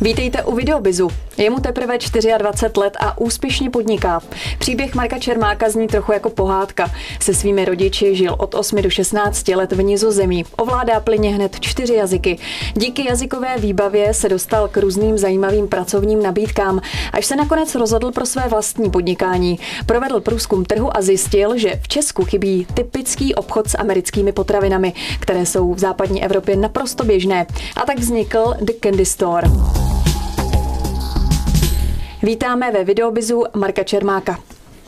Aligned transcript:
Vítejte 0.00 0.42
u 0.42 0.54
Videobizu. 0.54 1.08
Je 1.36 1.50
mu 1.50 1.60
teprve 1.60 1.98
24 2.38 2.80
let 2.80 2.96
a 3.00 3.18
úspěšně 3.18 3.70
podniká. 3.70 4.20
Příběh 4.58 4.94
Marka 4.94 5.18
Čermáka 5.18 5.70
zní 5.70 5.86
trochu 5.86 6.12
jako 6.12 6.30
pohádka. 6.30 6.90
Se 7.20 7.34
svými 7.34 7.64
rodiči 7.64 8.14
žil 8.14 8.34
od 8.38 8.54
8 8.54 8.82
do 8.82 8.90
16 8.90 9.48
let 9.48 9.72
v 9.72 9.82
Nizozemí. 9.82 10.44
Ovládá 10.56 11.00
plyně 11.00 11.34
hned 11.34 11.60
čtyři 11.60 11.94
jazyky. 11.94 12.38
Díky 12.74 13.08
jazykové 13.08 13.58
výbavě 13.58 14.14
se 14.14 14.28
dostal 14.28 14.68
k 14.68 14.76
různým 14.76 15.18
zajímavým 15.18 15.68
pracovním 15.68 16.22
nabídkám, 16.22 16.80
až 17.12 17.26
se 17.26 17.36
nakonec 17.36 17.74
rozhodl 17.74 18.12
pro 18.12 18.26
své 18.26 18.48
vlastní 18.48 18.90
podnikání. 18.90 19.58
Provedl 19.86 20.20
průzkum 20.20 20.64
trhu 20.64 20.96
a 20.96 21.02
zjistil, 21.02 21.58
že 21.58 21.80
v 21.82 21.88
Česku 21.88 22.24
chybí 22.24 22.66
typický 22.74 23.34
obchod 23.34 23.68
s 23.68 23.78
americkými 23.78 24.32
potravinami, 24.32 24.92
které 25.20 25.46
jsou 25.46 25.74
v 25.74 25.78
západní 25.78 26.24
Evropě 26.24 26.56
naprosto 26.56 27.04
běžné. 27.04 27.46
A 27.76 27.86
tak 27.86 27.98
vznikl 27.98 28.54
The 28.60 28.72
Candy 28.82 29.06
Store. 29.06 29.48
Vítáme 32.26 32.70
ve 32.70 32.84
videobizu 32.84 33.44
Marka 33.54 33.84
Čermáka. 33.84 34.38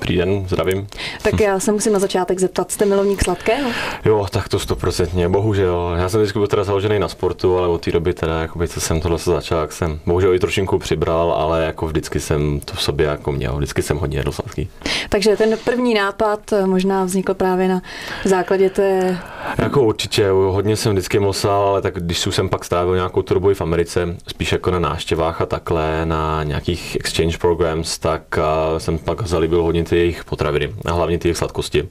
Dobrý 0.00 0.16
den, 0.16 0.44
zdravím. 0.48 0.86
Tak 1.22 1.40
já 1.40 1.60
se 1.60 1.72
musím 1.72 1.92
na 1.92 1.98
začátek 1.98 2.38
zeptat, 2.38 2.70
jste 2.70 2.84
milovník 2.84 3.24
sladkého? 3.24 3.70
Jo, 4.04 4.26
tak 4.30 4.48
to 4.48 4.58
stoprocentně, 4.58 5.28
bohužel. 5.28 5.94
Já 5.98 6.08
jsem 6.08 6.20
vždycky 6.20 6.38
byl 6.38 6.48
teda 6.48 6.64
založený 6.64 6.98
na 6.98 7.08
sportu, 7.08 7.58
ale 7.58 7.68
od 7.68 7.84
té 7.84 7.90
doby 7.90 8.14
teda, 8.14 8.40
jakoby, 8.40 8.68
co 8.68 8.80
jsem 8.80 9.00
tohle 9.00 9.18
začal, 9.18 9.60
jak 9.60 9.72
jsem 9.72 10.00
bohužel 10.06 10.34
i 10.34 10.38
trošinku 10.38 10.78
přibral, 10.78 11.32
ale 11.32 11.64
jako 11.64 11.86
vždycky 11.86 12.20
jsem 12.20 12.60
to 12.60 12.74
v 12.74 12.82
sobě 12.82 13.06
jako 13.06 13.32
měl, 13.32 13.56
vždycky 13.56 13.82
jsem 13.82 13.96
hodně 13.96 14.18
jedl 14.18 14.32
sladký. 14.32 14.68
Takže 15.08 15.36
ten 15.36 15.58
první 15.64 15.94
nápad 15.94 16.40
možná 16.66 17.04
vznikl 17.04 17.34
právě 17.34 17.68
na 17.68 17.82
základě 18.24 18.70
té... 18.70 19.18
Jako 19.58 19.82
určitě, 19.82 20.30
hodně 20.30 20.76
jsem 20.76 20.92
vždycky 20.92 21.18
mlsal, 21.18 21.62
ale 21.62 21.82
tak 21.82 21.94
když 21.94 22.28
jsem 22.30 22.48
pak 22.48 22.64
strávil 22.64 22.94
nějakou 22.94 23.22
tu 23.22 23.34
dobu 23.34 23.54
v 23.54 23.60
Americe, 23.60 24.16
spíš 24.26 24.52
jako 24.52 24.70
na 24.70 24.78
návštěvách 24.78 25.40
a 25.40 25.46
takhle, 25.46 26.06
na 26.06 26.42
nějakých 26.42 26.96
exchange 27.00 27.38
programs, 27.38 27.98
tak 27.98 28.38
jsem 28.78 28.98
pak 28.98 29.26
zalíbil 29.26 29.62
hodně 29.62 29.84
ty 29.88 29.96
jejich 29.96 30.24
potraviny 30.24 30.72
a 30.84 30.92
hlavně 30.92 31.18
ty 31.18 31.28
jejich 31.28 31.36
sladkosti. 31.36 31.88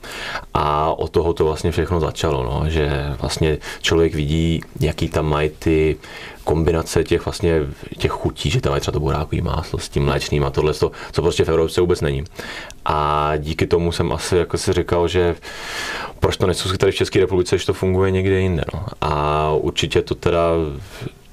A 0.54 0.92
od 0.92 1.10
toho 1.10 1.34
to 1.34 1.46
vlastně 1.46 1.72
všechno 1.72 2.00
začalo, 2.00 2.44
no, 2.44 2.70
že 2.70 2.90
vlastně 3.22 3.58
člověk 3.82 4.16
vidí, 4.16 4.62
jaký 4.80 5.10
tam 5.10 5.30
mají 5.30 5.50
ty 5.60 5.98
kombinace 6.44 7.04
těch 7.04 7.26
vlastně 7.26 7.62
těch 7.98 8.12
chutí, 8.12 8.50
že 8.50 8.62
tam 8.62 8.74
je 8.74 8.80
třeba 8.80 8.94
to 8.94 9.00
burákový 9.00 9.42
máslo 9.42 9.80
s 9.80 9.90
tím 9.90 10.06
mléčným 10.06 10.44
a 10.44 10.50
tohle, 10.50 10.74
co 10.74 10.92
prostě 11.12 11.46
v 11.46 11.50
Evropě 11.50 11.82
vůbec 11.82 12.02
není. 12.02 12.24
A 12.86 13.32
díky 13.38 13.68
tomu 13.68 13.92
jsem 13.92 14.12
asi 14.12 14.38
jako 14.38 14.58
si 14.58 14.74
říkal, 14.74 15.08
že 15.08 15.36
proč 16.20 16.38
to 16.38 16.48
nezkusit 16.48 16.78
tady 16.78 16.92
v 16.92 16.96
České 16.96 17.20
republice, 17.20 17.58
že 17.58 17.66
to 17.66 17.74
funguje 17.74 18.12
někde 18.12 18.40
jinde. 18.40 18.64
No. 18.74 18.86
A 19.02 19.52
určitě 19.52 20.02
to 20.02 20.16
teda 20.16 20.42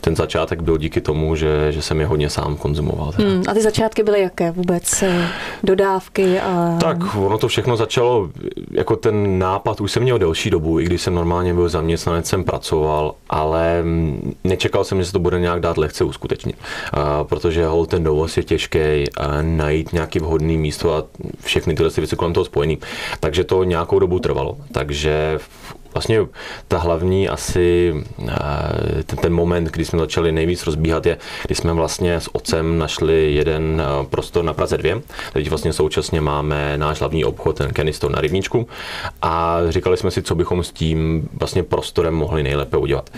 ten 0.05 0.17
začátek 0.17 0.63
byl 0.63 0.79
díky 0.79 1.01
tomu, 1.01 1.37
že, 1.37 1.73
že 1.73 1.83
jsem 1.83 2.01
je 2.01 2.07
hodně 2.07 2.31
sám 2.31 2.57
konzumoval. 2.57 3.13
Hmm, 3.17 3.43
a 3.49 3.55
ty 3.55 3.63
začátky 3.63 4.03
byly 4.03 4.21
jaké 4.21 4.51
vůbec? 4.51 5.03
Eh, 5.03 5.29
dodávky? 5.63 6.41
A... 6.41 6.77
Tak 6.81 7.17
ono 7.17 7.39
to 7.39 7.49
všechno 7.49 7.77
začalo, 7.77 8.31
jako 8.71 8.97
ten 8.97 9.39
nápad 9.39 9.81
už 9.81 9.93
jsem 9.93 10.03
měl 10.03 10.19
delší 10.19 10.51
dobu, 10.51 10.81
i 10.81 10.85
když 10.85 11.03
jsem 11.03 11.15
normálně 11.15 11.55
byl 11.55 11.69
zaměstnanec, 11.69 12.27
jsem 12.27 12.45
pracoval, 12.45 13.15
ale 13.31 13.83
mm, 13.83 14.35
nečekal 14.45 14.85
jsem, 14.85 14.99
že 14.99 15.05
se 15.05 15.13
to 15.13 15.19
bude 15.19 15.41
nějak 15.41 15.61
dát 15.61 15.79
lehce 15.79 16.05
uskutečnit. 16.05 16.57
A, 16.93 17.25
protože 17.25 17.67
hol 17.67 17.87
ten 17.87 18.05
dovoz 18.05 18.37
je 18.37 18.43
těžký, 18.43 18.79
a 19.17 19.43
najít 19.43 19.93
nějaký 19.93 20.19
vhodný 20.19 20.59
místo 20.59 20.95
a 20.95 21.05
všechny 21.45 21.75
tyhle 21.75 21.91
věci 21.97 22.17
kolem 22.17 22.35
toho 22.35 22.45
spojený. 22.45 22.79
Takže 23.21 23.45
to 23.45 23.65
nějakou 23.65 23.99
dobu 23.99 24.19
trvalo. 24.19 24.57
Takže 24.73 25.39
vlastně 25.95 26.27
ta 26.69 26.79
hlavní 26.79 27.29
asi 27.29 27.95
eh, 28.29 29.03
ten, 29.07 29.19
ten 29.19 29.33
moment, 29.33 29.65
kdy 29.65 29.85
jsme 29.85 29.99
začali 29.99 30.33
nejvíc 30.33 30.67
rozbíhat, 30.67 31.07
je, 31.07 31.19
kdy 31.47 31.55
jsme 31.55 31.73
vlastně 31.73 32.21
s 32.21 32.35
otcem 32.35 32.79
našli 32.79 33.35
jeden 33.35 33.83
eh, 33.83 34.07
prostor 34.07 34.45
na 34.45 34.55
Praze 34.55 34.79
2. 34.79 35.01
Teď 35.33 35.49
vlastně 35.49 35.73
současně 35.73 36.21
máme 36.21 36.79
náš 36.79 37.01
hlavní 37.01 37.25
obchod, 37.25 37.57
ten 37.57 37.73
Keniston 37.73 38.13
na 38.13 38.21
Rybníčku 38.21 38.69
a 39.23 39.59
říkali 39.69 39.97
jsme 39.97 40.11
si, 40.11 40.23
co 40.23 40.35
bychom 40.35 40.65
s 40.65 40.73
tím 40.73 41.29
vlastně 41.33 41.63
prostorem 41.63 42.15
mohli 42.15 42.43
nejlépe 42.43 42.77
udělat. 42.77 43.11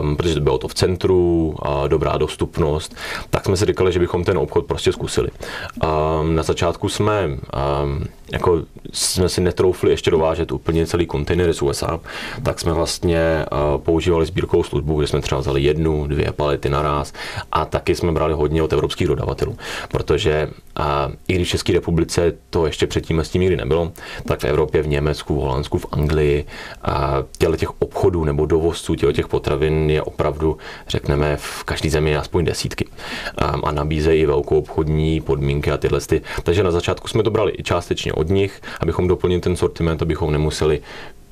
Um, 0.00 0.16
protože 0.16 0.40
bylo 0.40 0.58
to 0.58 0.68
v 0.68 0.74
centru, 0.74 1.54
uh, 1.66 1.88
dobrá 1.88 2.16
dostupnost, 2.16 2.96
tak 3.30 3.44
jsme 3.44 3.56
si 3.56 3.64
říkali, 3.66 3.92
že 3.92 3.98
bychom 3.98 4.24
ten 4.24 4.38
obchod 4.38 4.66
prostě 4.66 4.92
zkusili. 4.92 5.28
Um, 5.84 6.34
na 6.34 6.42
začátku 6.42 6.88
jsme 6.88 7.26
um, 7.26 8.04
jako 8.32 8.62
jsme 8.96 9.28
si 9.28 9.40
netroufli 9.40 9.90
ještě 9.90 10.10
dovážet 10.10 10.52
úplně 10.52 10.86
celý 10.86 11.06
kontejner 11.06 11.52
z 11.52 11.62
USA, 11.62 12.00
tak 12.42 12.60
jsme 12.60 12.72
vlastně 12.72 13.18
eh, 13.18 13.46
používali 13.78 14.26
sbírkovou 14.26 14.62
službu, 14.62 14.98
kde 14.98 15.06
jsme 15.06 15.20
třeba 15.20 15.40
vzali 15.40 15.62
jednu, 15.62 16.06
dvě 16.06 16.32
palety 16.32 16.70
naraz 16.70 17.12
a 17.52 17.64
taky 17.64 17.94
jsme 17.94 18.12
brali 18.12 18.34
hodně 18.34 18.62
od 18.62 18.72
evropských 18.72 19.08
dodavatelů, 19.08 19.56
protože 19.88 20.48
a 20.76 21.10
i 21.28 21.34
když 21.34 21.48
v 21.48 21.50
České 21.50 21.72
republice 21.72 22.32
to 22.50 22.66
ještě 22.66 22.86
předtím 22.86 23.20
s 23.20 23.28
tím 23.28 23.42
nikdy 23.42 23.56
nebylo, 23.56 23.92
tak 24.28 24.40
v 24.40 24.44
Evropě, 24.44 24.82
v 24.82 24.88
Německu, 24.88 25.34
v 25.34 25.38
Holandsku, 25.38 25.78
v 25.78 25.86
Anglii 25.92 26.44
a 26.82 27.24
těle 27.38 27.56
těch 27.56 27.82
obchodů 27.82 28.24
nebo 28.24 28.46
dovozců 28.46 28.94
těle 28.94 29.12
těch 29.12 29.28
potravin 29.28 29.90
je 29.90 30.02
opravdu, 30.02 30.58
řekneme, 30.88 31.36
v 31.36 31.64
každé 31.64 31.90
zemi 31.90 32.16
aspoň 32.16 32.44
desítky. 32.44 32.88
A, 33.38 33.46
a 33.46 33.72
nabízejí 33.72 34.26
velkou 34.26 34.58
obchodní 34.58 35.20
podmínky 35.20 35.70
a 35.70 35.76
tyhle. 35.76 36.00
Ty. 36.00 36.22
Takže 36.42 36.62
na 36.62 36.70
začátku 36.70 37.08
jsme 37.08 37.22
to 37.22 37.30
brali 37.30 37.52
i 37.58 37.62
částečně 37.62 38.12
od 38.12 38.28
nich, 38.28 38.60
abychom 38.86 39.08
doplnili 39.08 39.40
ten 39.40 39.56
sortiment, 39.56 40.02
abychom 40.02 40.32
nemuseli 40.32 40.80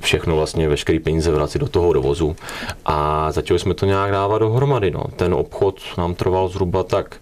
všechno 0.00 0.36
vlastně, 0.36 0.68
veškerý 0.68 0.98
peníze 0.98 1.30
vracet 1.30 1.58
do 1.58 1.68
toho 1.68 1.92
dovozu. 1.92 2.36
A 2.84 3.32
začali 3.32 3.60
jsme 3.60 3.74
to 3.74 3.86
nějak 3.86 4.10
dávat 4.10 4.38
dohromady. 4.38 4.90
No. 4.90 5.04
Ten 5.16 5.34
obchod 5.34 5.80
nám 5.98 6.14
trval 6.14 6.48
zhruba 6.48 6.82
tak 6.82 7.16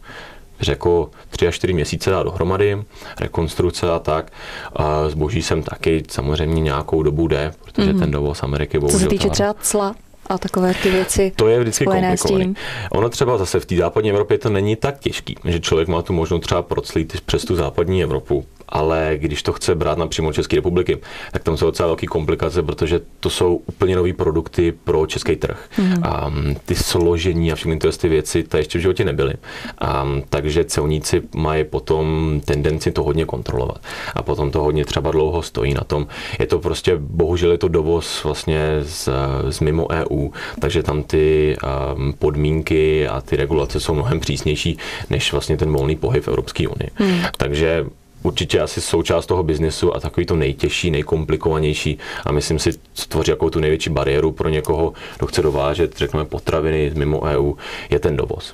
řekl 0.61 1.11
tři 1.31 1.47
až 1.47 1.55
čtyři 1.55 1.73
měsíce 1.73 2.11
dát 2.11 2.23
dohromady, 2.23 2.83
rekonstrukce 3.21 3.91
a 3.91 3.99
tak. 3.99 4.33
A 4.77 5.09
zboží 5.09 5.43
jsem 5.43 5.63
taky 5.63 6.03
samozřejmě 6.11 6.61
nějakou 6.61 7.03
dobu 7.03 7.29
jde, 7.29 7.53
protože 7.65 7.93
mm-hmm. 7.93 7.99
ten 7.99 8.11
dovoz 8.11 8.43
Ameriky 8.43 8.79
bohužel... 8.79 8.99
Co 8.99 9.05
se 9.05 9.09
týče 9.09 9.31
třeba 9.31 9.55
cla? 9.61 9.95
a 10.27 10.39
takové 10.39 10.75
ty 10.83 10.91
věci. 10.91 11.33
To 11.37 11.49
je 11.49 11.61
vždycky 11.61 11.85
komplikované. 11.85 12.55
Ono 12.91 13.09
třeba 13.09 13.39
zase 13.39 13.61
v 13.61 13.67
té 13.67 13.77
západní 13.77 14.11
Evropě 14.11 14.39
to 14.39 14.51
není 14.51 14.77
tak 14.77 14.99
těžký, 14.99 15.37
že 15.45 15.61
člověk 15.61 15.89
má 15.89 16.03
tu 16.03 16.13
možnost 16.13 16.43
třeba 16.43 16.63
proclít 16.63 17.21
přes 17.21 17.45
tu 17.45 17.57
západní 17.57 18.03
Evropu 18.03 18.45
ale 18.73 19.13
když 19.17 19.43
to 19.43 19.53
chce 19.53 19.75
brát 19.75 19.99
napřímo 19.99 20.33
České 20.33 20.57
republiky, 20.57 20.99
tak 21.33 21.43
tam 21.43 21.57
jsou 21.57 21.67
docela 21.67 21.87
velké 21.87 22.07
komplikace, 22.07 22.63
protože 22.63 23.01
to 23.21 23.31
jsou 23.31 23.63
úplně 23.67 23.97
nové 23.97 24.13
produkty 24.13 24.73
pro 24.85 25.07
český 25.07 25.37
trh. 25.37 25.69
Mm. 25.79 25.95
A 26.03 26.33
ty 26.65 26.75
složení 26.75 27.53
a 27.53 27.55
všechny 27.55 27.79
ty 27.99 28.09
věci, 28.09 28.43
to 28.43 28.57
ještě 28.57 28.79
v 28.79 28.83
životě 28.83 29.05
nebyly. 29.05 29.35
A, 29.79 30.07
takže 30.29 30.65
celníci 30.65 31.23
mají 31.35 31.65
potom 31.65 32.41
tendenci 32.45 32.91
to 32.93 33.03
hodně 33.03 33.25
kontrolovat. 33.25 33.79
A 34.15 34.23
potom 34.23 34.51
to 34.51 34.63
hodně 34.63 34.85
třeba 34.85 35.11
dlouho 35.11 35.43
stojí 35.43 35.75
na 35.75 35.85
tom. 35.85 36.07
Je 36.39 36.47
to 36.47 36.59
prostě, 36.59 36.97
bohužel 36.99 37.53
je 37.53 37.59
to 37.59 37.69
dovoz 37.69 38.25
vlastně 38.25 38.79
z, 38.83 39.09
z 39.51 39.61
mimo 39.61 39.87
EU, 39.91 40.29
takže 40.61 40.83
tam 40.83 41.03
ty 41.03 41.57
um, 41.97 42.13
podmínky 42.13 43.09
a 43.09 43.21
ty 43.21 43.37
regulace 43.37 43.81
jsou 43.81 43.95
mnohem 43.95 44.21
přísnější 44.21 44.79
než 45.11 45.33
vlastně 45.33 45.57
ten 45.57 45.73
volný 45.73 45.97
pohyb 45.97 46.25
v 46.25 46.29
Evropské 46.29 46.69
unii. 46.69 46.91
Mm. 46.99 47.21
Takže 47.37 47.85
určitě 48.23 48.61
asi 48.61 48.81
součást 48.81 49.27
toho 49.27 49.43
biznesu 49.43 49.97
a 49.97 50.01
takový 50.01 50.27
to 50.27 50.37
nejtěžší, 50.37 50.91
nejkomplikovanější 50.91 51.99
a 52.27 52.33
myslím 52.33 52.59
si, 52.59 52.71
co 52.93 53.07
tvoří 53.09 53.31
jako 53.31 53.51
tu 53.51 53.61
největší 53.61 53.91
bariéru 53.91 54.33
pro 54.33 54.49
někoho, 54.49 54.93
kdo 55.19 55.27
chce 55.27 55.43
dovážet, 55.43 55.97
řekněme, 55.99 56.25
potraviny 56.25 56.93
mimo 56.95 57.21
EU, 57.23 57.55
je 57.91 57.99
ten 57.99 58.17
dovoz. 58.17 58.53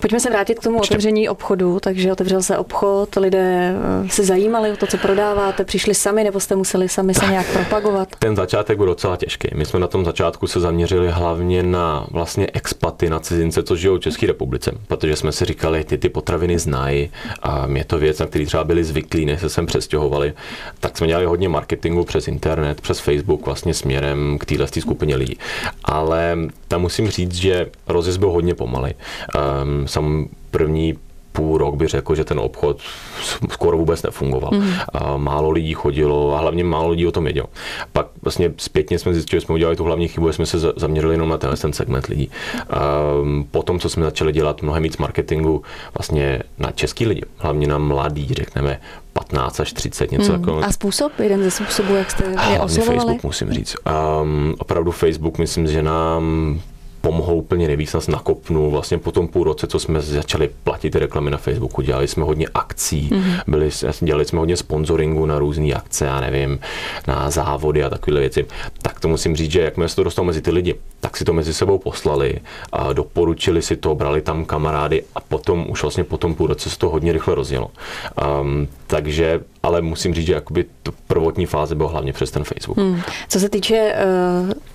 Pojďme 0.00 0.20
se 0.20 0.30
vrátit 0.30 0.58
k 0.58 0.62
tomu 0.62 0.80
otevření 0.80 1.28
obchodu. 1.28 1.80
Takže 1.80 2.12
otevřel 2.12 2.42
se 2.42 2.58
obchod, 2.58 3.16
lidé 3.16 3.74
eh, 4.04 4.08
se 4.08 4.24
zajímali 4.24 4.72
o 4.72 4.76
to, 4.76 4.86
co 4.86 4.98
prodáváte, 4.98 5.64
přišli 5.64 5.94
sami, 5.94 6.24
nebo 6.24 6.40
jste 6.40 6.56
museli 6.56 6.88
sami 6.88 7.14
se 7.14 7.26
nějak 7.26 7.52
propagovat? 7.52 8.08
Ten 8.18 8.36
začátek 8.36 8.76
byl 8.76 8.86
docela 8.86 9.16
těžký. 9.16 9.48
My 9.54 9.64
jsme 9.64 9.80
na 9.80 9.86
tom 9.86 10.04
začátku 10.04 10.46
se 10.46 10.60
zaměřili 10.60 11.10
hlavně 11.10 11.62
na 11.62 12.06
vlastně 12.10 12.46
expaty, 12.52 13.10
na 13.10 13.18
cizince, 13.20 13.62
co 13.62 13.76
žijou 13.76 13.96
v 13.96 14.00
České 14.00 14.26
republice, 14.26 14.72
protože 14.86 15.16
jsme 15.16 15.32
si 15.32 15.44
říkali, 15.44 15.84
ty 15.84 15.98
ty 15.98 16.08
potraviny 16.08 16.58
znají 16.58 17.10
a 17.42 17.66
je 17.74 17.84
to 17.84 17.98
věc, 17.98 18.18
na 18.18 18.26
který 18.26 18.46
třeba 18.46 18.64
byli 18.64 18.84
zvyklí, 18.84 19.26
než 19.26 19.40
se 19.40 19.48
sem 19.48 19.66
přestěhovali. 19.66 20.32
Tak 20.80 20.98
jsme 20.98 21.06
dělali 21.06 21.26
hodně 21.26 21.48
marketingu 21.48 22.04
přes 22.04 22.28
internet, 22.28 22.80
přes 22.80 23.00
Facebook, 23.00 23.46
vlastně 23.46 23.74
směrem 23.74 24.38
k 24.40 24.44
téhle 24.44 24.66
skupině 24.80 25.16
lidí. 25.16 25.38
Ale 25.84 26.38
tam 26.68 26.80
musím 26.80 27.10
říct, 27.10 27.34
že 27.34 27.66
rozjezd 27.86 28.18
byl 28.18 28.30
hodně 28.30 28.54
pomalý. 28.54 28.94
Um, 29.62 29.85
sam 29.86 30.28
první 30.50 30.94
půl 31.36 31.58
rok 31.58 31.74
by 31.74 31.86
řekl, 31.86 32.14
že 32.14 32.24
ten 32.24 32.38
obchod 32.40 32.78
skoro 33.50 33.76
vůbec 33.78 34.02
nefungoval. 34.02 34.50
Mm. 34.54 34.72
A 34.92 35.16
málo 35.16 35.50
lidí 35.50 35.74
chodilo 35.74 36.34
a 36.34 36.40
hlavně 36.40 36.64
málo 36.64 36.88
lidí 36.88 37.06
o 37.06 37.12
tom 37.12 37.24
vědělo. 37.24 37.46
Pak 37.92 38.06
vlastně 38.22 38.52
zpětně 38.56 38.98
jsme 38.98 39.14
zjistili, 39.14 39.40
že 39.40 39.46
jsme 39.46 39.54
udělali 39.54 39.76
tu 39.76 39.84
hlavní 39.84 40.08
chybu, 40.08 40.28
že 40.28 40.32
jsme 40.32 40.46
se 40.46 40.58
zaměřili 40.76 41.14
jenom 41.14 41.28
na 41.28 41.38
tenhle 41.38 41.56
ten 41.56 41.72
segment 41.72 42.06
lidí. 42.06 42.30
A 42.70 42.80
potom, 43.50 43.78
co 43.78 43.88
jsme 43.88 44.04
začali 44.04 44.32
dělat 44.32 44.62
mnohem 44.62 44.82
víc 44.82 44.96
marketingu 44.96 45.62
vlastně 45.98 46.42
na 46.58 46.70
český 46.70 47.06
lidi, 47.06 47.22
hlavně 47.36 47.66
na 47.66 47.78
mladý, 47.78 48.28
řekneme 48.34 48.80
15 49.12 49.60
až 49.60 49.72
30, 49.72 50.12
něco 50.12 50.32
hmm. 50.32 50.40
takového. 50.40 50.68
A 50.68 50.72
způsob, 50.72 51.12
jeden 51.18 51.42
ze 51.42 51.50
způsobů, 51.50 51.94
jak 51.94 52.10
jste 52.10 52.24
je 52.52 52.60
oslovovali? 52.60 52.98
Facebook, 52.98 53.22
musím 53.22 53.52
říct. 53.52 53.76
Um, 54.22 54.54
opravdu 54.58 54.90
Facebook, 54.90 55.38
myslím, 55.38 55.66
že 55.66 55.82
nám 55.82 56.60
pomohlo 57.06 57.34
úplně 57.34 57.66
nejvíc, 57.66 57.92
nás 57.92 58.08
nakopnul 58.08 58.70
vlastně 58.70 58.98
po 58.98 59.12
tom 59.12 59.28
půl 59.28 59.44
roce, 59.44 59.66
co 59.66 59.78
jsme 59.78 60.00
začali 60.00 60.50
platit 60.64 60.96
reklamy 60.96 61.30
na 61.30 61.38
Facebooku, 61.38 61.82
dělali 61.82 62.08
jsme 62.08 62.24
hodně 62.24 62.46
akcí, 62.54 63.10
mm-hmm. 63.10 63.40
byli, 63.46 63.70
dělali 64.00 64.24
jsme 64.24 64.38
hodně 64.38 64.56
sponsoringu 64.56 65.26
na 65.26 65.38
různé 65.38 65.74
akce, 65.74 66.04
já 66.04 66.20
nevím, 66.20 66.58
na 67.06 67.30
závody 67.30 67.84
a 67.84 67.90
takové 67.90 68.20
věci, 68.20 68.46
tak 68.82 69.00
to 69.00 69.08
musím 69.08 69.36
říct, 69.36 69.50
že 69.50 69.60
jakmile 69.60 69.88
se 69.88 69.96
to 69.96 70.04
dostalo 70.04 70.26
mezi 70.26 70.42
ty 70.42 70.50
lidi, 70.50 70.74
tak 71.00 71.16
si 71.16 71.24
to 71.24 71.32
mezi 71.32 71.54
sebou 71.54 71.78
poslali, 71.78 72.40
a 72.72 72.92
doporučili 72.92 73.62
si 73.62 73.76
to, 73.76 73.94
brali 73.94 74.20
tam 74.20 74.44
kamarády 74.44 75.04
a 75.14 75.20
potom 75.20 75.66
už 75.68 75.82
vlastně 75.82 76.04
po 76.04 76.16
tom 76.18 76.34
půl 76.34 76.46
roce 76.46 76.70
se 76.70 76.78
to 76.78 76.88
hodně 76.88 77.12
rychle 77.12 77.34
rozjelo. 77.34 77.70
Um, 78.40 78.68
takže 78.86 79.40
ale 79.66 79.82
musím 79.82 80.14
říct, 80.14 80.26
že 80.26 80.32
jakoby 80.32 80.64
to 80.82 80.92
prvotní 81.06 81.46
fáze 81.46 81.74
bylo 81.74 81.88
hlavně 81.88 82.12
přes 82.12 82.30
ten 82.30 82.44
Facebook. 82.44 82.78
Hmm. 82.78 83.00
Co 83.28 83.40
se 83.40 83.48
týče 83.48 83.94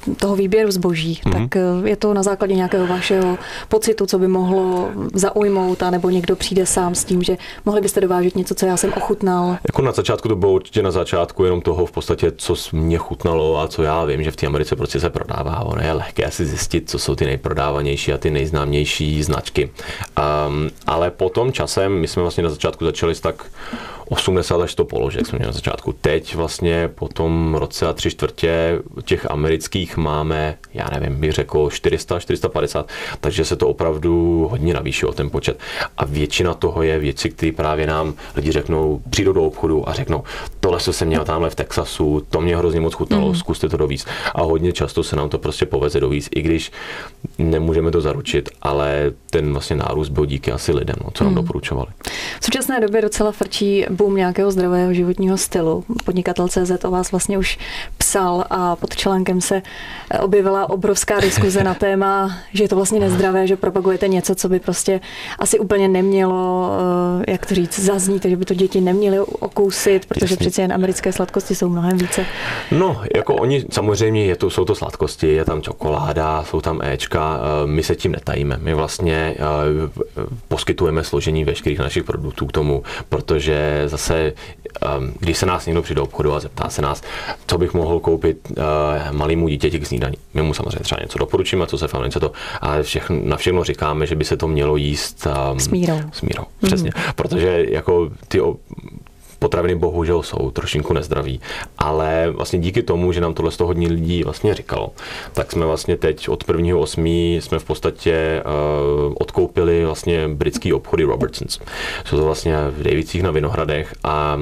uh, 0.07 0.15
toho 0.15 0.35
výběru 0.35 0.71
zboží, 0.71 1.21
hmm. 1.25 1.33
tak 1.33 1.61
uh, 1.79 1.87
je 1.87 1.95
to 1.95 2.13
na 2.13 2.23
základě 2.23 2.53
nějakého 2.55 2.87
vašeho 2.87 3.37
pocitu, 3.67 4.05
co 4.05 4.19
by 4.19 4.27
mohlo 4.27 4.89
zaujmout, 5.13 5.83
a 5.83 5.89
nebo 5.89 6.09
někdo 6.09 6.35
přijde 6.35 6.65
sám 6.65 6.95
s 6.95 7.03
tím, 7.03 7.23
že 7.23 7.37
mohli 7.65 7.81
byste 7.81 8.01
dovážet 8.01 8.35
něco, 8.35 8.55
co 8.55 8.65
já 8.65 8.77
jsem 8.77 8.93
ochutnal? 8.97 9.57
Jako 9.67 9.81
na 9.81 9.91
začátku 9.91 10.27
to 10.27 10.35
bylo 10.35 10.51
určitě 10.51 10.83
na 10.83 10.91
začátku 10.91 11.43
jenom 11.43 11.61
toho 11.61 11.85
v 11.85 11.91
podstatě, 11.91 12.31
co 12.31 12.55
mě 12.71 12.97
chutnalo 12.97 13.59
a 13.59 13.67
co 13.67 13.83
já 13.83 14.05
vím, 14.05 14.23
že 14.23 14.31
v 14.31 14.35
té 14.35 14.47
Americe 14.47 14.75
prostě 14.75 14.99
se 14.99 15.09
prodává. 15.09 15.59
Ono 15.59 15.81
je 15.81 15.91
lehké 15.91 16.31
si 16.31 16.45
zjistit, 16.45 16.89
co 16.89 16.99
jsou 16.99 17.15
ty 17.15 17.25
nejprodávanější 17.25 18.13
a 18.13 18.17
ty 18.17 18.29
nejznámější 18.29 19.23
značky. 19.23 19.69
Um, 20.47 20.69
ale 20.87 21.11
potom 21.11 21.51
časem, 21.51 21.91
my 21.91 22.07
jsme 22.07 22.21
vlastně 22.21 22.43
na 22.43 22.49
začátku 22.49 22.85
začali 22.85 23.15
s 23.15 23.19
tak 23.19 23.45
80 24.11 24.61
až 24.61 24.71
100 24.71 24.85
položek 24.85 25.27
jsme 25.27 25.37
měli 25.37 25.47
na 25.47 25.53
začátku. 25.53 25.93
Teď 26.01 26.35
vlastně 26.35 26.89
po 26.95 27.07
tom 27.07 27.55
roce 27.55 27.87
a 27.87 27.93
tři 27.93 28.11
čtvrtě 28.11 28.79
těch 29.05 29.31
amerických 29.31 29.97
máme, 29.97 30.57
já 30.73 30.87
nevím, 30.93 31.19
bych 31.19 31.31
řekl 31.31 31.69
400, 31.69 32.19
450, 32.19 32.89
takže 33.21 33.45
se 33.45 33.55
to 33.55 33.67
opravdu 33.67 34.47
hodně 34.51 34.73
navýšilo 34.73 35.13
ten 35.13 35.29
počet. 35.29 35.59
A 35.97 36.05
většina 36.05 36.53
toho 36.53 36.83
je 36.83 36.99
věci, 36.99 37.29
které 37.29 37.51
právě 37.51 37.87
nám 37.87 38.13
lidi 38.35 38.51
řeknou, 38.51 39.01
přijdou 39.09 39.33
do 39.33 39.43
obchodu 39.43 39.89
a 39.89 39.93
řeknou, 39.93 40.23
tohle 40.59 40.79
co 40.79 40.93
jsem 40.93 41.07
měl 41.07 41.25
tamhle 41.25 41.49
v 41.49 41.55
Texasu, 41.55 42.25
to 42.29 42.41
mě 42.41 42.57
hrozně 42.57 42.79
moc 42.79 42.93
chutnalo, 42.93 43.27
mm. 43.27 43.35
zkuste 43.35 43.69
to 43.69 43.77
dovíz. 43.77 44.05
A 44.35 44.41
hodně 44.41 44.73
často 44.73 45.03
se 45.03 45.15
nám 45.15 45.29
to 45.29 45.37
prostě 45.37 45.65
poveze 45.65 45.99
dovíz, 45.99 46.29
i 46.35 46.41
když 46.41 46.71
nemůžeme 47.37 47.91
to 47.91 48.01
zaručit, 48.01 48.49
ale 48.61 49.11
ten 49.29 49.51
vlastně 49.51 49.75
nárůst 49.75 50.09
byl 50.09 50.25
díky 50.25 50.51
asi 50.51 50.71
lidem, 50.71 50.95
no, 51.03 51.09
co 51.13 51.23
nám 51.23 51.33
mm. 51.33 51.41
doporučovali. 51.41 51.87
V 52.39 52.45
současné 52.45 52.79
době 52.79 53.01
docela 53.01 53.31
frčí 53.31 53.85
boom 54.01 54.15
nějakého 54.15 54.51
zdravého 54.51 54.93
životního 54.93 55.37
stylu. 55.37 55.83
Podnikatel 56.05 56.47
CZ 56.47 56.85
o 56.85 56.91
vás 56.91 57.11
vlastně 57.11 57.37
už 57.37 57.57
psal 58.11 58.45
a 58.49 58.75
pod 58.75 58.95
článkem 58.95 59.41
se 59.41 59.61
objevila 60.19 60.69
obrovská 60.69 61.19
diskuze 61.19 61.63
na 61.63 61.73
téma, 61.85 62.37
že 62.53 62.63
je 62.63 62.69
to 62.69 62.75
vlastně 62.75 62.99
nezdravé, 62.99 63.47
že 63.47 63.55
propagujete 63.55 64.07
něco, 64.07 64.35
co 64.35 64.49
by 64.49 64.59
prostě 64.59 64.99
asi 65.39 65.59
úplně 65.59 65.87
nemělo, 65.87 66.71
eh, 67.27 67.31
jak 67.31 67.45
to 67.45 67.55
říct, 67.55 67.79
zaznít, 67.79 68.25
že 68.25 68.35
by 68.35 68.45
to 68.45 68.53
děti 68.53 68.81
neměly 68.81 69.19
okousit, 69.19 70.05
protože 70.05 70.23
Jasně. 70.23 70.37
přeci 70.37 70.61
jen 70.61 70.73
americké 70.73 71.13
sladkosti 71.13 71.55
jsou 71.55 71.69
mnohem 71.69 71.97
více. 71.97 72.25
No, 72.71 73.01
jako 73.15 73.35
oni 73.35 73.65
samozřejmě 73.71 74.25
je 74.25 74.35
to, 74.35 74.49
jsou 74.49 74.65
to 74.65 74.75
sladkosti, 74.75 75.27
je 75.27 75.45
tam 75.45 75.61
čokoláda, 75.61 76.43
jsou 76.43 76.61
tam 76.61 76.81
Ečka, 76.81 77.39
eh, 77.39 77.67
my 77.67 77.83
se 77.83 77.95
tím 77.95 78.11
netajíme. 78.11 78.57
My 78.61 78.73
vlastně 78.73 79.35
eh, 79.35 80.01
poskytujeme 80.47 81.03
složení 81.03 81.45
veškerých 81.45 81.79
našich 81.79 82.03
produktů 82.03 82.45
k 82.45 82.51
tomu, 82.51 82.83
protože 83.09 83.83
zase, 83.85 84.33
když 85.19 85.37
se 85.37 85.45
nás 85.45 85.65
někdo 85.65 85.81
přijde 85.81 85.99
do 85.99 86.03
obchodu 86.03 86.33
a 86.33 86.39
zeptá 86.39 86.69
se 86.69 86.81
nás, 86.81 87.01
co 87.47 87.57
bych 87.57 87.73
mohl 87.73 88.00
koupit 88.01 88.37
uh, 88.49 88.63
malému 89.11 89.47
dítěti 89.47 89.79
k 89.79 89.87
snídani. 89.87 90.15
My 90.33 90.41
mu 90.41 90.53
samozřejmě 90.53 90.79
třeba 90.79 91.01
něco 91.01 91.19
doporučíme, 91.19 91.67
co 91.67 91.77
se 91.77 91.87
Americe 91.93 92.19
to, 92.19 92.31
ale 92.61 92.83
všechno, 92.83 93.19
na 93.23 93.37
všechno 93.37 93.63
říkáme, 93.63 94.05
že 94.05 94.15
by 94.15 94.25
se 94.25 94.37
to 94.37 94.47
mělo 94.47 94.75
jíst 94.75 95.27
um, 95.51 95.59
s 95.59 95.67
mírou. 95.67 95.99
S 96.11 96.21
mírou, 96.21 96.43
přesně. 96.61 96.89
Mm-hmm. 96.89 97.13
Protože 97.15 97.65
jako 97.69 98.09
ty 98.27 98.41
potraviny 99.41 99.75
bohužel 99.75 100.23
jsou 100.23 100.51
trošinku 100.51 100.93
nezdraví. 100.93 101.41
Ale 101.77 102.29
vlastně 102.31 102.59
díky 102.59 102.83
tomu, 102.83 103.11
že 103.11 103.21
nám 103.21 103.33
tohle 103.33 103.51
z 103.51 103.57
toho 103.57 103.67
hodně 103.67 103.87
lidí 103.87 104.23
vlastně 104.23 104.53
říkalo, 104.53 104.91
tak 105.33 105.51
jsme 105.51 105.65
vlastně 105.65 105.97
teď 105.97 106.29
od 106.29 106.43
1.8. 106.43 107.37
jsme 107.39 107.59
v 107.59 107.63
podstatě 107.63 108.43
uh, 108.45 109.13
odkoupili 109.19 109.85
vlastně 109.85 110.27
britský 110.27 110.73
obchody 110.73 111.03
Robertsons. 111.03 111.59
Jsou 112.05 112.17
to 112.17 112.25
vlastně 112.25 112.55
v 112.69 112.83
Davicích 112.83 113.23
na 113.23 113.31
Vinohradech 113.31 113.95
a 114.03 114.39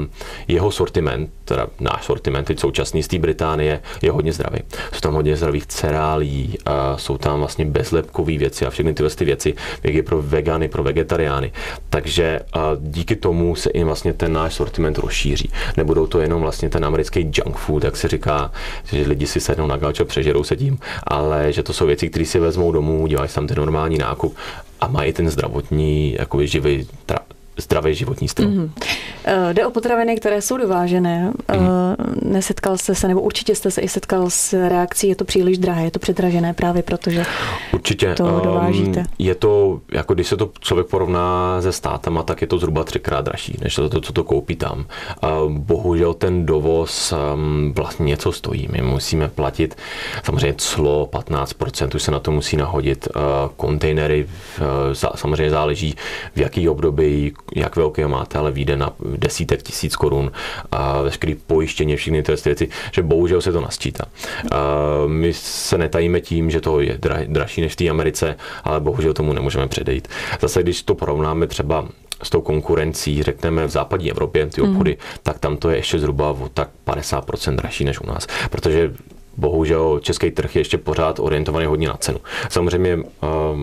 jeho 0.47 0.71
sortiment, 0.71 1.29
teda 1.45 1.67
náš 1.79 2.05
sortiment, 2.05 2.47
teď 2.47 2.59
současný 2.59 3.03
z 3.03 3.07
té 3.07 3.19
Británie, 3.19 3.81
je 4.01 4.11
hodně 4.11 4.33
zdravý. 4.33 4.59
Jsou 4.93 4.99
tam 4.99 5.13
hodně 5.13 5.35
zdravých 5.35 5.67
cerálí, 5.67 6.57
uh, 6.67 6.97
jsou 6.97 7.17
tam 7.17 7.39
vlastně 7.39 7.65
bezlepkové 7.65 8.37
věci 8.37 8.65
a 8.65 8.69
všechny 8.69 8.93
tyhle 8.93 9.09
ty 9.09 9.25
věci, 9.25 9.53
jak 9.83 9.93
je 9.93 10.03
pro 10.03 10.21
vegany, 10.21 10.67
pro 10.67 10.83
vegetariány. 10.83 11.51
Takže 11.89 12.39
uh, 12.55 12.61
díky 12.79 13.15
tomu 13.15 13.55
se 13.55 13.69
i 13.69 13.83
vlastně 13.83 14.13
ten 14.13 14.33
náš 14.33 14.53
sortiment 14.53 14.88
sortiment 14.89 14.97
rozšíří. 14.97 15.49
Nebudou 15.77 16.07
to 16.07 16.19
jenom 16.19 16.41
vlastně 16.41 16.69
ten 16.69 16.85
americký 16.85 17.31
junk 17.33 17.57
food, 17.57 17.83
jak 17.83 17.97
se 17.97 18.07
říká, 18.07 18.51
že 18.91 19.07
lidi 19.07 19.27
si 19.27 19.39
sednou 19.39 19.67
na 19.67 19.77
gauč 19.77 19.99
a 19.99 20.05
přežerou 20.05 20.43
se 20.43 20.55
tím, 20.55 20.79
ale 21.03 21.53
že 21.53 21.63
to 21.63 21.73
jsou 21.73 21.85
věci, 21.85 22.09
které 22.09 22.25
si 22.25 22.39
vezmou 22.39 22.71
domů, 22.71 23.07
dělají 23.07 23.29
tam 23.29 23.47
ten 23.47 23.57
normální 23.57 23.97
nákup 23.97 24.35
a 24.81 24.87
mají 24.87 25.13
ten 25.13 25.29
zdravotní, 25.29 26.15
jakoby 26.19 26.47
živý, 26.47 26.87
zdravý 27.61 27.95
životní 27.95 28.27
styl. 28.27 28.47
Mm-hmm. 28.47 28.69
Jde 29.53 29.65
o 29.65 29.71
potraviny, 29.71 30.15
které 30.15 30.41
jsou 30.41 30.57
dovážené. 30.57 31.31
Mm-hmm. 31.31 31.95
Nesetkal 32.21 32.77
jste 32.77 32.95
se, 32.95 33.07
nebo 33.07 33.21
určitě 33.21 33.55
jste 33.55 33.71
se 33.71 33.81
i 33.81 33.87
setkal 33.87 34.29
s 34.29 34.67
reakcí, 34.67 35.07
je 35.07 35.15
to 35.15 35.25
příliš 35.25 35.57
drahé, 35.57 35.83
je 35.83 35.91
to 35.91 35.99
předražené 35.99 36.53
právě 36.53 36.83
protože 36.83 37.25
určitě. 37.71 38.13
to 38.13 38.23
um, 38.23 38.41
dovážíte. 38.43 39.03
Je 39.19 39.35
to, 39.35 39.81
jako 39.91 40.13
když 40.13 40.27
se 40.27 40.37
to 40.37 40.51
člověk 40.59 40.87
porovná 40.87 41.61
se 41.61 41.71
státama, 41.71 42.23
tak 42.23 42.41
je 42.41 42.47
to 42.47 42.57
zhruba 42.57 42.83
třikrát 42.83 43.25
dražší, 43.25 43.57
než 43.61 43.75
to, 43.75 43.89
to 43.89 44.01
co 44.01 44.13
to 44.13 44.23
koupí 44.23 44.55
tam. 44.55 44.85
Uh, 45.23 45.51
bohužel 45.51 46.13
ten 46.13 46.45
dovoz 46.45 47.13
um, 47.33 47.73
vlastně 47.73 48.05
něco 48.05 48.31
stojí. 48.31 48.67
My 48.71 48.81
musíme 48.81 49.27
platit 49.27 49.75
samozřejmě 50.23 50.53
clo 50.57 51.09
15%, 51.11 51.95
už 51.95 52.03
se 52.03 52.11
na 52.11 52.19
to 52.19 52.31
musí 52.31 52.57
nahodit. 52.57 53.07
Kontejnery 53.57 54.27
samozřejmě 54.93 55.49
záleží 55.49 55.95
v 56.35 56.39
jaký 56.39 56.69
období, 56.69 57.33
jak 57.55 57.75
velké 57.75 58.07
máte, 58.07 58.37
ale 58.37 58.51
vyjde 58.51 58.77
na 58.77 58.93
desítek 59.17 59.63
tisíc 59.63 59.95
korun 59.95 60.31
a 60.71 61.01
veškerý 61.01 61.35
pojištění, 61.35 61.95
všechny 61.95 62.23
ty 62.23 62.31
věci, 62.45 62.69
že 62.91 63.01
bohužel 63.03 63.41
se 63.41 63.51
to 63.51 63.61
nasčítá. 63.61 64.05
My 65.07 65.33
se 65.33 65.77
netajíme 65.77 66.21
tím, 66.21 66.51
že 66.51 66.61
to 66.61 66.79
je 66.79 66.99
dražší 67.27 67.61
než 67.61 67.73
v 67.73 67.75
té 67.75 67.89
Americe, 67.89 68.35
ale 68.63 68.79
bohužel 68.79 69.13
tomu 69.13 69.33
nemůžeme 69.33 69.67
předejít. 69.67 70.07
Zase, 70.41 70.63
když 70.63 70.83
to 70.83 70.95
porovnáme 70.95 71.47
třeba 71.47 71.87
s 72.23 72.29
tou 72.29 72.41
konkurencí, 72.41 73.23
řekneme 73.23 73.65
v 73.65 73.69
západní 73.69 74.11
Evropě, 74.11 74.45
ty 74.45 74.61
obchody, 74.61 74.91
mm. 74.91 75.19
tak 75.23 75.39
tam 75.39 75.57
to 75.57 75.69
je 75.69 75.75
ještě 75.77 75.99
zhruba 75.99 76.29
o 76.29 76.49
tak 76.53 76.69
50% 76.87 77.55
dražší 77.55 77.85
než 77.85 77.99
u 77.99 78.07
nás. 78.07 78.27
Protože 78.49 78.91
bohužel 79.39 79.99
český 79.99 80.31
trh 80.31 80.55
je 80.55 80.59
ještě 80.59 80.77
pořád 80.77 81.19
orientovaný 81.19 81.65
hodně 81.65 81.87
na 81.87 81.97
cenu. 81.97 82.19
Samozřejmě 82.49 82.95
uh, 82.95 83.03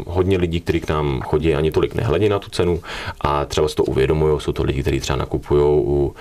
hodně 0.07 0.39
lidí, 0.39 0.61
kteří 0.61 0.81
k 0.81 0.89
nám 0.89 1.21
chodí, 1.21 1.55
ani 1.55 1.71
tolik 1.71 1.95
nehledí 1.95 2.29
na 2.29 2.39
tu 2.39 2.51
cenu 2.51 2.81
a 3.21 3.45
třeba 3.45 3.69
si 3.69 3.75
to 3.75 3.85
uvědomují. 3.85 4.41
Jsou 4.41 4.53
to 4.53 4.63
lidi, 4.63 4.83
kteří 4.83 5.01
třeba 5.01 5.17
nakupují 5.17 5.63
u 5.65 6.15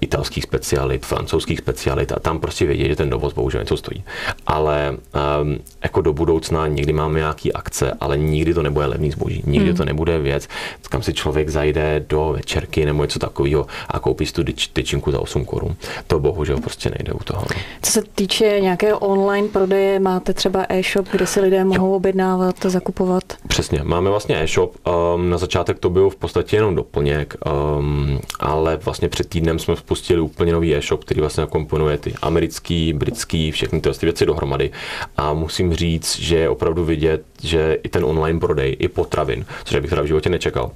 italských 0.00 0.44
specialit, 0.44 1.06
francouzských 1.06 1.58
specialit 1.58 2.12
a 2.12 2.18
tam 2.18 2.40
prostě 2.40 2.66
vědí, 2.66 2.88
že 2.88 2.96
ten 2.96 3.10
dovoz 3.10 3.32
bohužel 3.32 3.60
něco 3.60 3.76
stojí. 3.76 4.04
Ale 4.46 4.96
um, 5.42 5.58
jako 5.82 6.00
do 6.00 6.12
budoucna 6.12 6.66
někdy 6.66 6.92
máme 6.92 7.18
nějaký 7.18 7.52
akce, 7.52 7.92
ale 8.00 8.18
nikdy 8.18 8.54
to 8.54 8.62
nebude 8.62 8.86
levný 8.86 9.10
zboží. 9.10 9.42
Nikdy 9.46 9.68
hmm. 9.68 9.76
to 9.76 9.84
nebude 9.84 10.18
věc, 10.18 10.48
kam 10.88 11.02
si 11.02 11.12
člověk 11.12 11.48
zajde 11.48 12.04
do 12.08 12.32
večerky 12.36 12.84
nebo 12.84 13.02
něco 13.02 13.18
takového 13.18 13.66
a 13.88 13.98
koupí 13.98 14.26
si 14.26 14.32
tu 14.32 14.44
tyčinku 14.72 15.10
za 15.12 15.20
8 15.20 15.44
korun. 15.44 15.76
To 16.06 16.18
bohužel 16.18 16.60
prostě 16.60 16.90
nejde 16.90 17.12
u 17.12 17.24
toho. 17.24 17.44
No. 17.54 17.62
Co 17.82 17.92
se 17.92 18.02
týče 18.14 18.60
nějaké 18.60 18.89
online 18.94 19.48
prodeje 19.48 20.00
máte 20.00 20.32
třeba 20.32 20.66
e-shop, 20.68 21.08
kde 21.12 21.26
si 21.26 21.40
lidé 21.40 21.64
mohou 21.64 21.94
objednávat, 21.94 22.54
zakupovat? 22.64 23.22
Přesně, 23.48 23.80
máme 23.84 24.10
vlastně 24.10 24.42
e-shop. 24.42 24.76
Um, 25.14 25.30
na 25.30 25.38
začátek 25.38 25.78
to 25.78 25.90
byl 25.90 26.10
v 26.10 26.16
podstatě 26.16 26.56
jenom 26.56 26.74
doplněk, 26.74 27.34
um, 27.78 28.18
ale 28.40 28.76
vlastně 28.76 29.08
před 29.08 29.28
týdnem 29.28 29.58
jsme 29.58 29.76
spustili 29.76 30.20
úplně 30.20 30.52
nový 30.52 30.76
e-shop, 30.76 31.04
který 31.04 31.20
vlastně 31.20 31.46
komponuje 31.46 31.98
ty 31.98 32.14
americký, 32.22 32.92
britský, 32.92 33.50
všechny 33.50 33.80
ty 33.80 33.90
věci 34.02 34.26
dohromady. 34.26 34.70
A 35.16 35.34
musím 35.34 35.74
říct, 35.74 36.18
že 36.18 36.36
je 36.36 36.48
opravdu 36.48 36.84
vidět, 36.84 37.22
že 37.42 37.78
i 37.82 37.88
ten 37.88 38.04
online 38.04 38.40
prodej, 38.40 38.76
i 38.78 38.88
potravin, 38.88 39.44
což 39.64 39.80
bych 39.80 39.90
teda 39.90 40.02
v 40.02 40.06
životě 40.06 40.30
nečekal, 40.30 40.70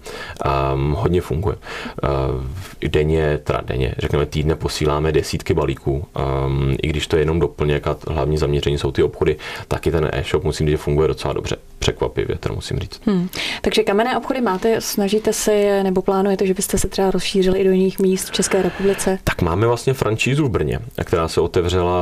um, 0.75 0.93
hodně 0.93 1.21
funguje. 1.21 1.57
Uh, 1.57 2.89
denně, 2.89 3.39
teda 3.45 3.61
denně, 3.65 3.95
řekněme 3.99 4.27
týdne 4.27 4.55
posíláme 4.55 5.13
desítky 5.13 5.55
balíků, 5.55 6.07
um, 6.47 6.77
i 6.83 6.89
když 6.89 7.07
to 7.07 7.17
je 7.17 7.23
jenom 7.23 7.41
doplněk 7.41 7.87
a 7.87 7.97
hlavní 8.09 8.39
zaměření 8.39 8.79
jsou 8.79 8.93
ty 8.93 9.03
obchody, 9.03 9.37
taky 9.69 9.91
ten 9.91 10.11
e-shop 10.13 10.45
musím 10.45 10.67
říct, 10.67 10.73
že 10.73 10.77
funguje 10.77 11.09
docela 11.09 11.35
dobře. 11.35 11.57
Překvapivě, 11.79 12.39
to 12.39 12.55
musím 12.55 12.79
říct. 12.79 13.01
Hmm. 13.07 13.29
Takže 13.63 13.83
kamenné 13.83 14.19
obchody 14.19 14.41
máte, 14.41 14.81
snažíte 14.81 15.33
se 15.33 15.53
je, 15.53 15.85
nebo 15.85 16.03
plánujete, 16.03 16.47
že 16.47 16.55
byste 16.55 16.79
se 16.79 16.89
třeba 16.89 17.11
rozšířili 17.11 17.61
i 17.61 17.65
do 17.65 17.71
jiných 17.71 17.99
míst 17.99 18.29
v 18.29 18.33
České 18.33 18.63
republice? 18.63 19.19
Tak 19.25 19.43
máme 19.43 19.67
vlastně 19.67 19.95
francízu 19.95 20.47
v 20.47 20.51
Brně, 20.51 20.79
která 21.05 21.29
se 21.29 21.41
otevřela 21.41 21.95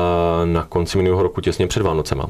na 0.44 0.64
konci 0.64 0.98
minulého 0.98 1.22
roku 1.22 1.40
těsně 1.40 1.66
před 1.66 1.82
Vánocema. 1.82 2.26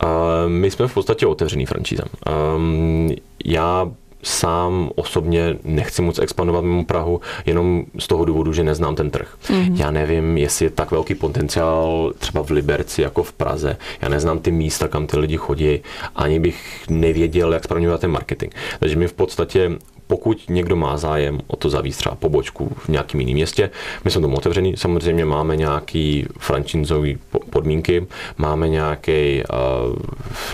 A 0.00 0.06
my 0.48 0.70
jsme 0.70 0.88
v 0.88 0.94
podstatě 0.94 1.26
otevřený 1.26 1.66
franšízám. 1.76 2.08
Um, 2.56 3.10
já 3.44 3.90
sám 4.22 4.90
osobně 4.94 5.56
nechci 5.64 6.02
moc 6.02 6.18
expandovat 6.18 6.64
mimo 6.64 6.84
Prahu, 6.84 7.20
jenom 7.46 7.84
z 7.98 8.06
toho 8.06 8.24
důvodu, 8.24 8.52
že 8.52 8.64
neznám 8.64 8.94
ten 8.94 9.10
trh. 9.10 9.36
Mm-hmm. 9.46 9.76
Já 9.76 9.90
nevím, 9.90 10.38
jestli 10.38 10.66
je 10.66 10.70
tak 10.70 10.90
velký 10.90 11.14
potenciál 11.14 12.12
třeba 12.18 12.44
v 12.44 12.50
Liberci 12.50 13.02
jako 13.02 13.22
v 13.22 13.32
Praze. 13.32 13.76
Já 14.02 14.08
neznám 14.08 14.38
ty 14.38 14.50
místa, 14.50 14.88
kam 14.88 15.06
ty 15.06 15.18
lidi 15.18 15.36
chodí, 15.36 15.80
ani 16.16 16.40
bych 16.40 16.84
nevěděl, 16.90 17.52
jak 17.52 17.64
správně 17.64 17.98
ten 17.98 18.10
marketing. 18.10 18.52
Takže 18.80 18.96
my 18.96 19.08
v 19.08 19.12
podstatě 19.12 19.70
pokud 20.06 20.50
někdo 20.50 20.76
má 20.76 20.96
zájem 20.96 21.40
o 21.46 21.56
to 21.56 21.70
zavíst 21.70 21.98
třeba 21.98 22.14
pobočku 22.14 22.72
v 22.78 22.88
nějakém 22.88 23.20
jiném 23.20 23.34
městě, 23.34 23.70
my 24.04 24.10
jsme 24.10 24.20
tomu 24.20 24.36
otevření, 24.36 24.76
samozřejmě 24.76 25.24
máme 25.24 25.56
nějaký 25.56 26.26
franchiseový 26.38 27.18
podmínky, 27.50 28.06
máme 28.38 28.68
nějaký, 28.68 29.42
uh, 29.88 29.96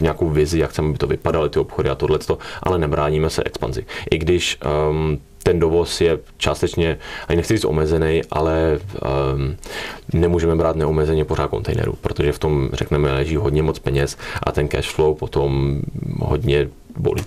nějakou 0.00 0.28
vizi, 0.28 0.58
jak 0.58 0.70
chceme, 0.70 0.88
aby 0.88 0.98
to 0.98 1.06
vypadaly 1.06 1.50
ty 1.50 1.58
obchody 1.58 1.88
a 1.90 1.94
tohleto, 1.94 2.38
ale 2.62 2.78
nebráníme 2.78 3.30
se 3.30 3.42
expanzi. 3.44 3.86
I 4.10 4.18
když 4.18 4.58
um, 4.90 5.18
ten 5.42 5.58
dovoz 5.58 6.00
je 6.00 6.18
částečně, 6.36 6.98
ani 7.28 7.36
nechci 7.36 7.54
říct 7.54 7.64
omezený, 7.64 8.22
ale 8.30 8.78
um, 9.34 9.56
nemůžeme 10.12 10.56
brát 10.56 10.76
neomezeně 10.76 11.24
pořád 11.24 11.48
kontejnerů, 11.48 11.94
protože 12.00 12.32
v 12.32 12.38
tom, 12.38 12.68
řekneme, 12.72 13.12
leží 13.12 13.36
hodně 13.36 13.62
moc 13.62 13.78
peněz 13.78 14.16
a 14.42 14.52
ten 14.52 14.68
cash 14.68 14.90
flow 14.90 15.14
potom 15.14 15.80
hodně 16.18 16.68
bolí. 16.96 17.22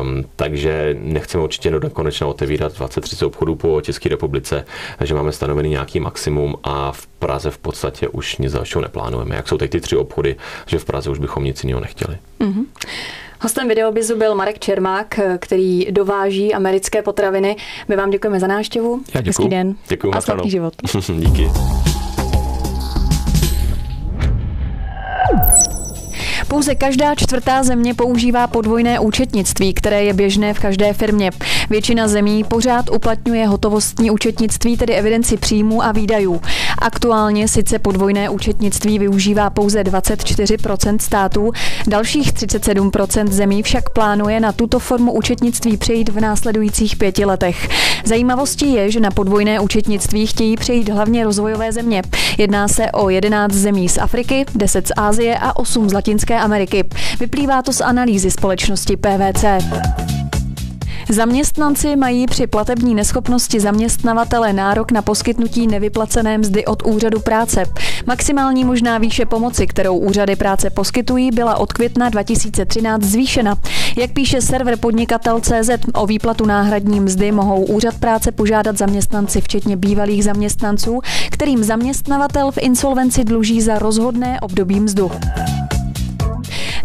Um, 0.00 0.24
takže 0.36 0.96
nechceme 1.00 1.44
určitě 1.44 1.70
do 1.70 1.80
nekonečna 1.80 2.26
otevírat 2.26 2.72
20-30 2.72 3.26
obchodů 3.26 3.54
po 3.54 3.80
České 3.80 4.08
republice, 4.08 4.64
takže 4.98 5.14
máme 5.14 5.32
stanovený 5.32 5.68
nějaký 5.68 6.00
maximum 6.00 6.56
a 6.62 6.92
v 6.92 7.06
Praze 7.06 7.50
v 7.50 7.58
podstatě 7.58 8.08
už 8.08 8.36
nic 8.36 8.52
dalšího 8.52 8.82
neplánujeme. 8.82 9.36
Jak 9.36 9.48
jsou 9.48 9.58
teď 9.58 9.70
ty 9.70 9.80
tři 9.80 9.96
obchody, 9.96 10.36
že 10.66 10.78
v 10.78 10.84
Praze 10.84 11.10
už 11.10 11.18
bychom 11.18 11.44
nic 11.44 11.64
jiného 11.64 11.80
nechtěli. 11.80 12.18
Mm-hmm. 12.40 12.64
Hostem 13.40 13.68
videobizu 13.68 14.16
byl 14.16 14.34
Marek 14.34 14.58
Čermák, 14.58 15.20
který 15.38 15.86
dováží 15.90 16.54
americké 16.54 17.02
potraviny. 17.02 17.56
My 17.88 17.96
vám 17.96 18.10
děkujeme 18.10 18.40
za 18.40 18.46
návštěvu. 18.46 19.00
Já 19.14 19.20
děkuji. 19.20 19.26
Hezký 19.26 19.48
den. 19.48 19.74
Děkuji 19.88 20.10
a 20.14 20.20
sladký 20.20 20.50
život. 20.50 20.74
Díky. 21.18 21.50
Pouze 26.48 26.74
každá 26.74 27.14
čtvrtá 27.14 27.62
země 27.62 27.94
používá 27.94 28.46
podvojné 28.46 29.00
účetnictví, 29.00 29.74
které 29.74 30.04
je 30.04 30.12
běžné 30.12 30.54
v 30.54 30.58
každé 30.58 30.92
firmě. 30.92 31.30
Většina 31.70 32.08
zemí 32.08 32.44
pořád 32.44 32.90
uplatňuje 32.90 33.46
hotovostní 33.46 34.10
účetnictví, 34.10 34.76
tedy 34.76 34.94
evidenci 34.94 35.36
příjmů 35.36 35.82
a 35.82 35.92
výdajů. 35.92 36.40
Aktuálně 36.78 37.48
sice 37.48 37.78
podvojné 37.78 38.30
účetnictví 38.30 38.98
využívá 38.98 39.50
pouze 39.50 39.82
24% 39.82 40.98
států, 41.00 41.52
dalších 41.86 42.32
37% 42.32 43.28
zemí 43.28 43.62
však 43.62 43.90
plánuje 43.90 44.40
na 44.40 44.52
tuto 44.52 44.78
formu 44.78 45.12
účetnictví 45.12 45.76
přejít 45.76 46.08
v 46.08 46.20
následujících 46.20 46.96
pěti 46.96 47.24
letech. 47.24 47.68
Zajímavostí 48.04 48.72
je, 48.72 48.90
že 48.90 49.00
na 49.00 49.10
podvojné 49.10 49.60
účetnictví 49.60 50.26
chtějí 50.26 50.56
přejít 50.56 50.88
hlavně 50.88 51.24
rozvojové 51.24 51.72
země. 51.72 52.02
Jedná 52.38 52.68
se 52.68 52.90
o 52.90 53.10
11 53.10 53.52
zemí 53.52 53.88
z 53.88 53.98
Afriky, 53.98 54.44
10 54.54 54.86
z 54.86 54.92
Ázie 54.96 55.38
a 55.38 55.56
8 55.56 55.88
z 55.88 55.92
Latinské 55.92 56.35
Ameriky. 56.40 56.84
Vyplývá 57.20 57.62
to 57.62 57.72
z 57.72 57.80
analýzy 57.80 58.30
společnosti 58.30 58.96
PVC. 58.96 59.44
Zaměstnanci 61.08 61.96
mají 61.96 62.26
při 62.26 62.46
platební 62.46 62.94
neschopnosti 62.94 63.60
zaměstnavatele 63.60 64.52
nárok 64.52 64.92
na 64.92 65.02
poskytnutí 65.02 65.66
nevyplacené 65.66 66.38
mzdy 66.38 66.64
od 66.64 66.82
úřadu 66.86 67.20
práce. 67.20 67.64
Maximální 68.06 68.64
možná 68.64 68.98
výše 68.98 69.26
pomoci, 69.26 69.66
kterou 69.66 69.98
úřady 69.98 70.36
práce 70.36 70.70
poskytují, 70.70 71.30
byla 71.30 71.56
od 71.56 71.72
května 71.72 72.08
2013 72.08 73.02
zvýšena. 73.02 73.58
Jak 73.96 74.10
píše 74.10 74.40
server 74.40 74.76
podnikatel.cz, 74.76 75.70
o 75.94 76.06
výplatu 76.06 76.46
náhradní 76.46 77.00
mzdy 77.00 77.32
mohou 77.32 77.64
úřad 77.64 77.94
práce 77.98 78.32
požádat 78.32 78.78
zaměstnanci, 78.78 79.40
včetně 79.40 79.76
bývalých 79.76 80.24
zaměstnanců, 80.24 81.00
kterým 81.30 81.64
zaměstnavatel 81.64 82.50
v 82.50 82.58
insolvenci 82.58 83.24
dluží 83.24 83.60
za 83.60 83.78
rozhodné 83.78 84.40
období 84.40 84.80
mzdu. 84.80 85.10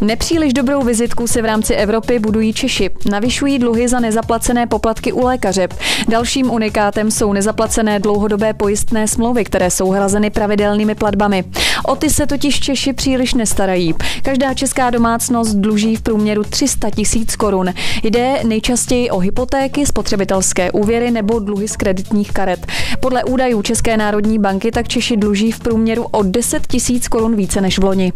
Nepříliš 0.04 0.54
dobrou 0.54 0.84
vizitku 0.84 1.28
se 1.28 1.42
v 1.42 1.46
rámci 1.46 1.74
Evropy 1.74 2.20
budují 2.20 2.54
Češi. 2.54 2.90
Navyšují 3.12 3.60
dluhy 3.60 3.88
za 3.88 4.00
nezaplacené 4.00 4.68
poplatky 4.68 5.12
u 5.14 5.26
lékaře. 5.26 5.68
Dalším 6.08 6.52
unikátem 6.52 7.12
jsou 7.12 7.34
nezaplacené 7.34 8.00
dlouhodobé 8.00 8.54
pojistné 8.54 9.08
smlouvy, 9.08 9.44
které 9.44 9.72
jsou 9.72 9.90
hrazeny 9.90 10.30
pravidelnými 10.30 10.96
platbami. 10.96 11.44
O 11.86 11.96
ty 11.96 12.10
se 12.10 12.28
totiž 12.28 12.60
Češi 12.60 12.94
příliš 12.94 13.34
nestarají. 13.34 13.96
Každá 14.24 14.54
česká 14.54 14.90
domácnost 14.90 15.56
dluží 15.56 15.96
v 15.96 16.02
průměru 16.02 16.44
300 16.44 16.90
tisíc 16.90 17.36
korun. 17.36 17.74
Jde 18.04 18.44
nejčastěji 18.44 19.10
o 19.10 19.20
hypotéky, 19.20 19.86
spotřebitelské 19.86 20.72
úvěry 20.72 21.12
nebo 21.12 21.40
dluhy 21.40 21.68
z 21.68 21.76
kreditních 21.76 22.32
karet. 22.32 22.68
Podle 23.00 23.24
údajů 23.24 23.62
České 23.62 23.98
národní 23.98 24.40
banky 24.40 24.72
tak 24.72 24.88
Češi 24.88 25.18
dluží 25.18 25.52
v 25.52 25.60
průměru 25.60 26.04
o 26.04 26.24
10 26.24 26.68
tisíc 26.68 27.08
korun 27.08 27.36
více 27.36 27.62
než 27.62 27.80
v 27.80 27.84
loni. 27.84 28.14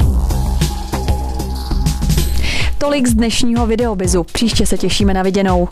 Tolik 2.77 3.07
z 3.07 3.13
dnešního 3.13 3.67
videobizu. 3.67 4.23
Příště 4.23 4.65
se 4.65 4.77
těšíme 4.77 5.13
na 5.13 5.23
viděnou. 5.23 5.69